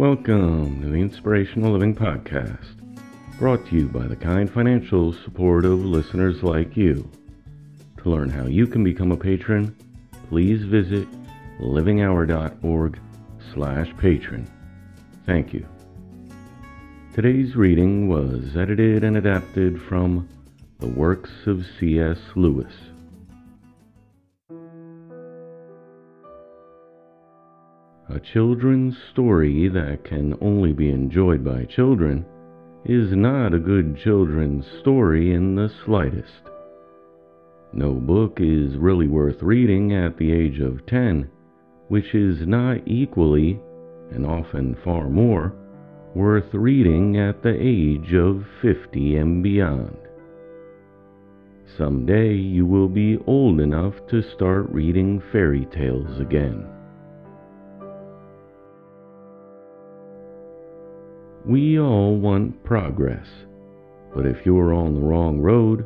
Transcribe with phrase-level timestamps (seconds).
[0.00, 2.74] Welcome to the Inspirational Living Podcast,
[3.38, 7.06] brought to you by the kind financial support of listeners like you.
[7.98, 9.76] To learn how you can become a patron,
[10.30, 11.06] please visit
[11.60, 12.98] livinghour.org
[13.52, 14.50] slash patron.
[15.26, 15.68] Thank you.
[17.12, 20.26] Today's reading was edited and adapted from
[20.78, 22.16] the works of C.S.
[22.36, 22.72] Lewis.
[28.12, 32.26] A children's story that can only be enjoyed by children
[32.84, 36.50] is not a good children's story in the slightest.
[37.72, 41.30] No book is really worth reading at the age of 10,
[41.86, 43.60] which is not equally,
[44.10, 45.52] and often far more,
[46.16, 49.96] worth reading at the age of 50 and beyond.
[51.78, 56.66] Someday you will be old enough to start reading fairy tales again.
[61.50, 63.26] We all want progress,
[64.14, 65.84] but if you're on the wrong road,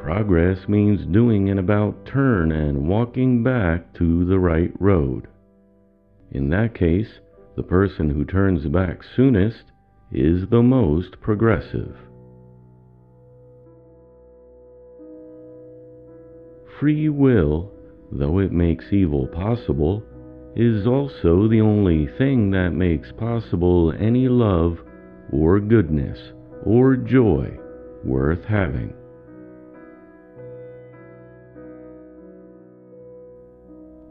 [0.00, 5.28] progress means doing an about turn and walking back to the right road.
[6.32, 7.20] In that case,
[7.54, 9.62] the person who turns back soonest
[10.10, 11.94] is the most progressive.
[16.80, 17.70] Free will,
[18.10, 20.02] though it makes evil possible,
[20.56, 24.78] is also the only thing that makes possible any love
[25.32, 26.18] or goodness
[26.64, 27.56] or joy
[28.04, 28.94] worth having.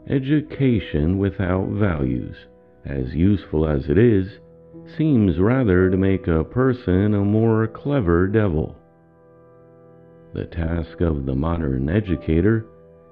[0.08, 2.36] Education without values,
[2.84, 4.26] as useful as it is,
[4.96, 8.76] seems rather to make a person a more clever devil.
[10.32, 12.66] The task of the modern educator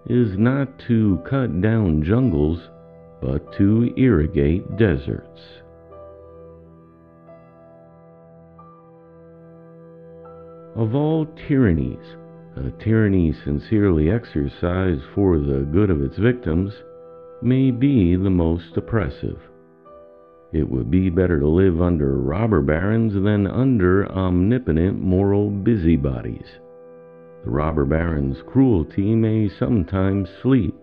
[0.09, 2.61] is not to cut down jungles,
[3.21, 5.41] but to irrigate deserts.
[10.77, 12.17] Of all tyrannies,
[12.57, 16.73] a tyranny sincerely exercised for the good of its victims
[17.41, 19.39] may be the most oppressive.
[20.53, 26.59] It would be better to live under robber barons than under omnipotent moral busybodies.
[27.45, 30.75] The robber baron's cruelty may sometimes sleep.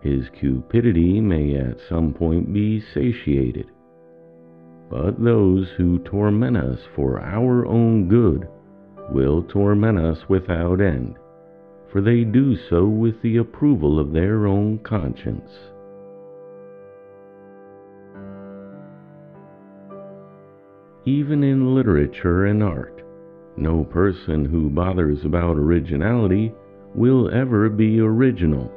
[0.00, 3.66] His cupidity may at some point be satiated.
[4.90, 8.48] But those who torment us for our own good
[9.10, 11.16] will torment us without end,
[11.90, 15.50] for they do so with the approval of their own conscience.
[21.04, 23.02] Even in literature and art,
[23.56, 26.52] no person who bothers about originality
[26.94, 28.70] will ever be original.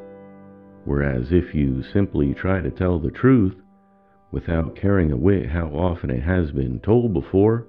[0.86, 3.56] Whereas if you simply try to tell the truth,
[4.32, 7.68] without caring a whit how often it has been told before,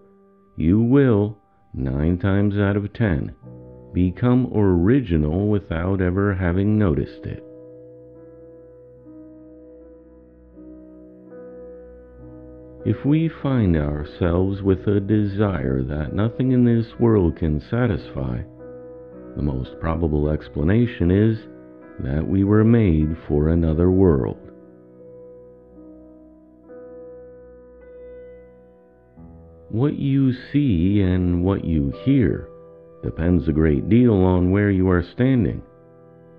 [0.56, 1.38] you will,
[1.76, 3.34] nine times out of ten,
[3.92, 7.42] become original without ever having noticed it.
[12.86, 18.42] If we find ourselves with a desire that nothing in this world can satisfy,
[19.34, 21.36] the most probable explanation is
[21.98, 24.38] that we were made for another world.
[29.76, 32.48] What you see and what you hear
[33.02, 35.60] depends a great deal on where you are standing.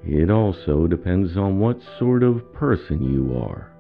[0.04, 3.72] It also depends on what sort of person you are.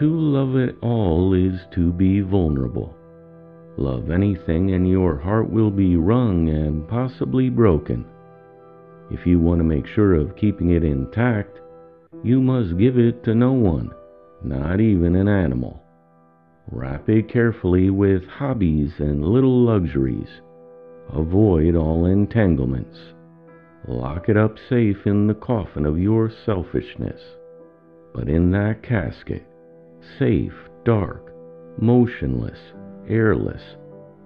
[0.00, 2.94] To love it all is to be vulnerable.
[3.78, 8.04] Love anything, and your heart will be wrung and possibly broken.
[9.10, 11.58] If you want to make sure of keeping it intact,
[12.22, 13.94] you must give it to no one,
[14.44, 15.82] not even an animal.
[16.70, 20.28] Wrap it carefully with hobbies and little luxuries.
[21.12, 22.98] Avoid all entanglements.
[23.86, 27.20] Lock it up safe in the coffin of your selfishness.
[28.12, 29.46] But in that casket,
[30.18, 30.54] safe,
[30.84, 31.32] dark,
[31.78, 32.58] motionless,
[33.08, 33.62] airless,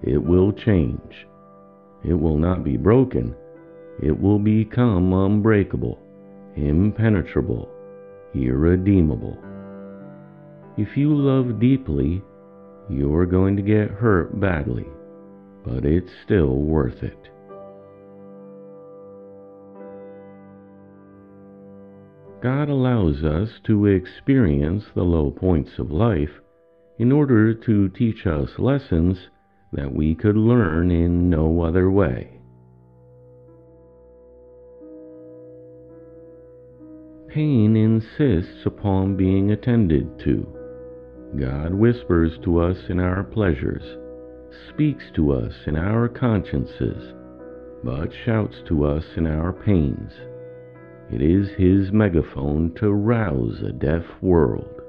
[0.01, 1.27] it will change.
[2.03, 3.35] It will not be broken.
[4.01, 5.99] It will become unbreakable,
[6.55, 7.69] impenetrable,
[8.33, 9.37] irredeemable.
[10.77, 12.21] If you love deeply,
[12.89, 14.87] you're going to get hurt badly,
[15.65, 17.17] but it's still worth it.
[22.41, 26.39] God allows us to experience the low points of life
[26.97, 29.17] in order to teach us lessons
[29.73, 32.41] that we could learn in no other way.
[37.33, 40.60] pain insists upon being attended to.
[41.39, 43.97] God whispers to us in our pleasures,
[44.69, 47.13] speaks to us in our consciences,
[47.83, 50.11] but shouts to us in our pains.
[51.09, 54.81] It is his megaphone to rouse a deaf world.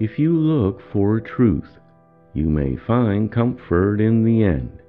[0.00, 1.68] If you look for truth,
[2.32, 4.80] you may find comfort in the end.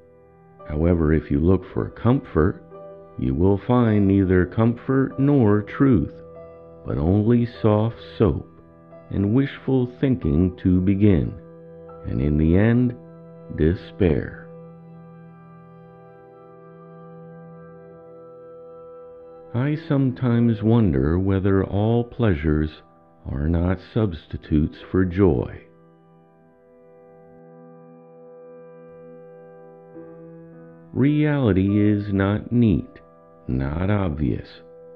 [0.69, 2.63] However, if you look for comfort,
[3.21, 6.13] you will find neither comfort nor truth,
[6.85, 8.47] but only soft soap
[9.11, 11.33] and wishful thinking to begin,
[12.07, 12.95] and in the end,
[13.57, 14.49] despair.
[19.53, 22.69] I sometimes wonder whether all pleasures
[23.29, 25.61] are not substitutes for joy.
[30.93, 33.00] Reality is not neat,
[33.57, 34.47] not obvious,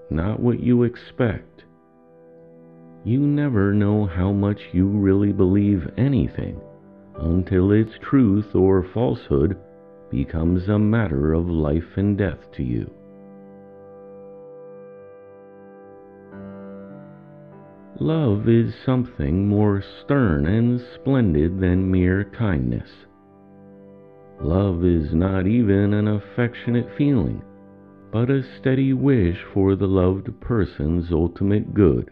[0.10, 1.64] not what you expect.
[3.04, 6.60] You never know how much you really believe anything
[7.18, 9.58] until its truth or falsehood
[10.10, 12.90] becomes a matter of life and death to you.
[18.00, 22.90] Love is something more stern and splendid than mere kindness.
[24.42, 27.42] Love is not even an affectionate feeling,
[28.16, 32.10] but a steady wish for the loved person's ultimate good,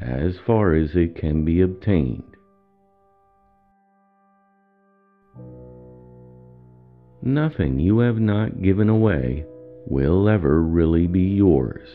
[0.00, 2.34] as far as it can be obtained.
[7.20, 9.44] Nothing you have not given away
[9.86, 11.90] will ever really be yours.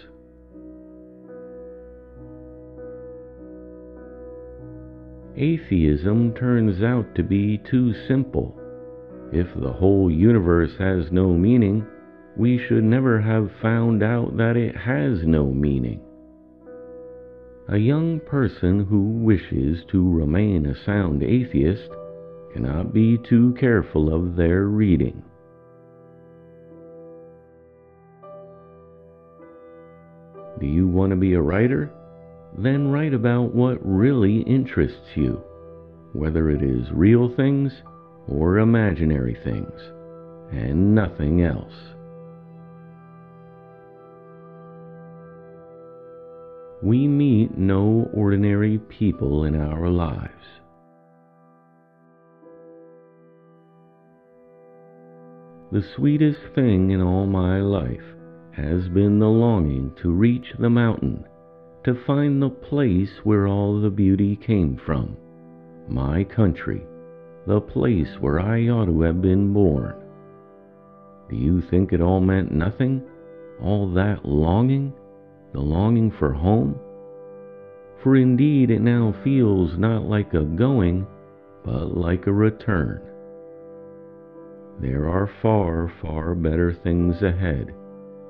[5.35, 8.55] Atheism turns out to be too simple
[9.33, 11.83] if the whole universe has no meaning,
[12.39, 16.00] we should never have found out that it has no meaning.
[17.68, 21.89] A young person who wishes to remain a sound atheist
[22.53, 25.21] cannot be too careful of their reading.
[30.62, 31.92] Do you want to be a writer?
[32.57, 35.44] Then write about what really interests you,
[36.13, 37.74] whether it is real things
[38.30, 39.81] or imaginary things,
[40.53, 41.74] and nothing else.
[46.81, 50.31] We meet no ordinary people in our lives.
[55.71, 58.15] The sweetest thing in all my life
[58.53, 61.25] has been the longing to reach the mountain,
[61.83, 65.15] to find the place where all the beauty came from,
[65.87, 66.81] my country
[67.49, 69.95] the place where I ought to have been born.
[71.29, 73.01] Do you think it all meant nothing?
[73.59, 74.93] All that longing?
[75.51, 76.79] The longing for home?
[78.03, 81.07] For indeed it now feels not like a going,
[81.65, 83.01] but like a return.
[84.79, 87.73] There are far, far better things ahead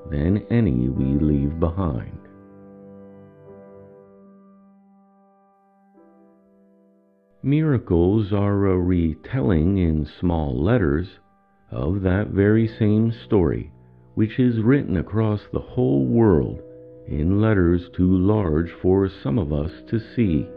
[0.10, 2.18] than any we leave behind.
[7.44, 11.20] Miracles are a retelling in small letters
[11.70, 13.72] of that very same story,
[14.16, 16.62] which is written across the whole world
[17.10, 20.48] in letters too large for some of us to see.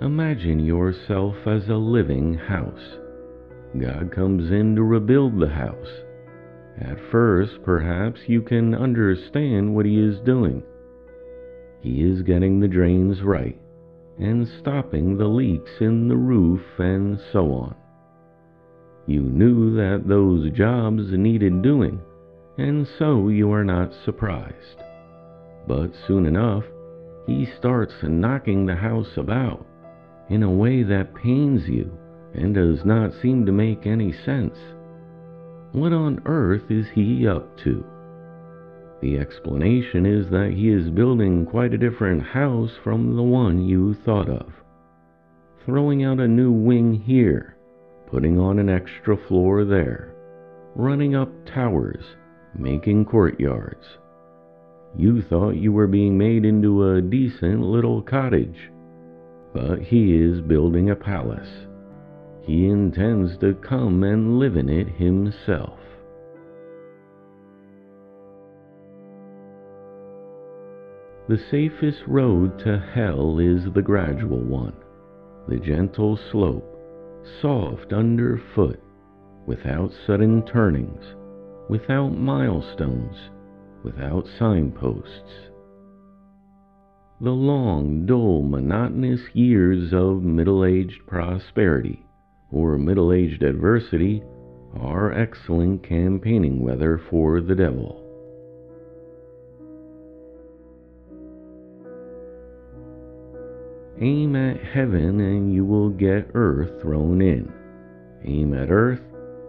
[0.00, 2.98] Imagine yourself as a living house.
[3.80, 6.04] God comes in to rebuild the house.
[6.80, 10.62] At first, perhaps you can understand what He is doing
[11.82, 13.58] he is getting the drains right
[14.18, 17.74] and stopping the leaks in the roof and so on.
[19.10, 22.00] You knew that those jobs needed doing,
[22.58, 24.84] and so you are not surprised.
[25.66, 26.62] But soon enough,
[27.26, 29.66] he starts knocking the house about
[30.28, 31.90] in a way that pains you
[32.34, 34.56] and does not seem to make any sense.
[35.72, 37.84] What on earth is he up to?
[39.02, 43.96] The explanation is that he is building quite a different house from the one you
[44.04, 44.52] thought of.
[45.66, 47.56] Throwing out a new wing here,
[48.10, 50.14] putting on an extra floor there,
[50.74, 52.04] running up towers,
[52.56, 53.86] making courtyards.
[54.96, 58.70] You thought you were being made into a decent little cottage,
[59.54, 61.66] but he is building a palace.
[62.42, 65.78] He intends to come and live in it himself.
[71.28, 74.74] The safest road to hell is the gradual one,
[75.46, 76.69] the gentle slope,
[77.40, 78.82] soft underfoot,
[79.46, 81.04] without sudden turnings,
[81.68, 83.16] without milestones,
[83.82, 85.50] without signposts.
[87.20, 92.06] The long, dull, monotonous years of middle aged prosperity
[92.50, 94.22] or middle aged adversity
[94.74, 98.09] are excellent campaigning weather for the devil.
[104.02, 107.52] Aim at heaven and you will get earth thrown in.
[108.24, 109.02] Aim at earth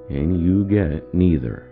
[0.09, 1.67] and you get neither.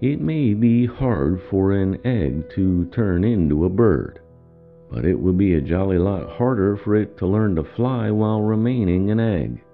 [0.00, 4.20] It may be hard for an egg to turn into a bird,
[4.88, 8.42] but it would be a jolly lot harder for it to learn to fly while
[8.42, 9.64] remaining an egg.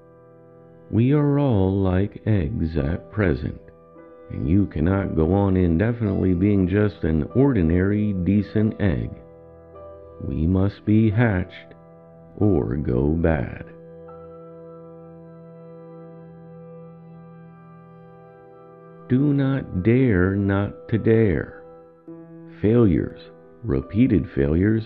[0.91, 3.61] We are all like eggs at present
[4.31, 9.11] and you cannot go on indefinitely being just an ordinary decent egg.
[10.27, 11.75] We must be hatched
[12.37, 13.65] or go bad.
[19.09, 21.65] Do not dare not to dare.
[22.63, 23.21] Failures,
[23.65, 24.85] repeated failures,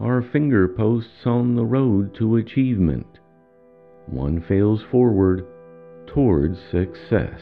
[0.00, 3.18] are finger posts on the road to achievement.
[4.06, 5.44] One fails forward
[6.06, 7.40] towards success.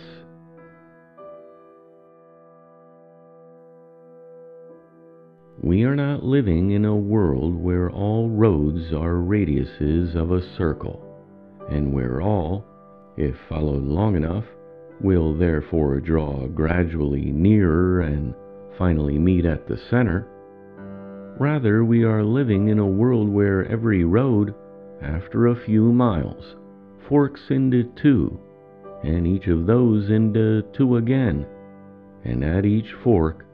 [5.63, 11.03] We are not living in a world where all roads are radiuses of a circle,
[11.71, 12.65] and where all,
[13.17, 14.45] if followed long enough,
[15.01, 18.35] will therefore draw gradually nearer and
[18.77, 20.29] finally meet at the center.
[21.41, 24.55] Rather, we are living in a world where every road,
[25.01, 26.55] after a few miles,
[27.09, 28.39] forks into two,
[29.03, 31.47] and each of those into two again,
[32.25, 33.46] and at each fork,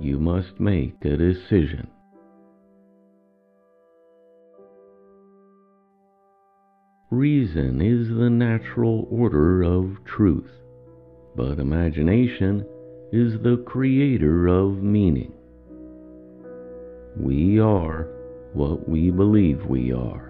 [0.00, 1.88] you must make a decision.
[7.10, 10.50] Reason is the natural order of truth,
[11.36, 12.64] but imagination
[13.12, 15.32] is the creator of meaning.
[17.16, 18.08] We are
[18.52, 20.29] what we believe we are.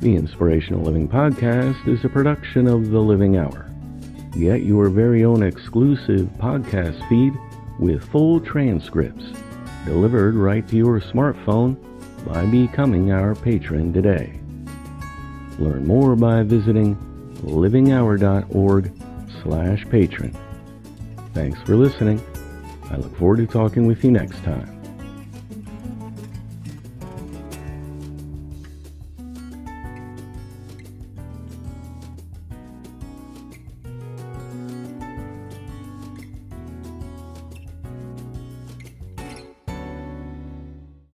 [0.00, 3.68] The Inspirational Living Podcast is a production of The Living Hour.
[4.38, 7.32] Get your very own exclusive podcast feed
[7.80, 9.24] with full transcripts
[9.84, 11.76] delivered right to your smartphone
[12.24, 14.38] by becoming our patron today.
[15.58, 16.94] Learn more by visiting
[17.42, 18.92] livinghour.org
[19.42, 20.36] slash patron.
[21.34, 22.22] Thanks for listening.
[22.84, 24.77] I look forward to talking with you next time.